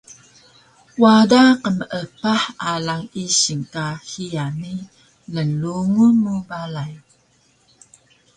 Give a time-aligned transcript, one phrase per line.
[1.01, 4.73] Wada qmeepah alang isil ka hiya ni
[5.33, 6.93] lnglungun mu balay